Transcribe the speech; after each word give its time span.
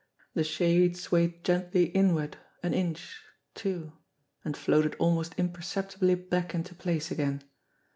The 0.33 0.43
shade 0.43 0.97
swayed 0.97 1.43
gently 1.43 1.83
inward 1.89 2.37
an 2.63 2.73
inch, 2.73 3.21
two 3.53 3.91
and 4.43 4.57
floated 4.57 4.95
almost 4.95 5.35
imperceptibly 5.37 6.15
back 6.15 6.55
into 6.55 6.73
place 6.73 7.11
again. 7.11 7.43